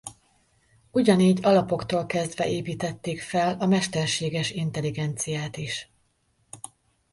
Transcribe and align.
Ugyanígy 0.91 1.39
alapoktól 1.41 2.05
kezdve 2.05 2.49
építették 2.49 3.21
fel 3.21 3.57
a 3.59 3.65
mesterséges 3.65 4.51
intelligenciát 4.51 5.57
is. 5.57 5.89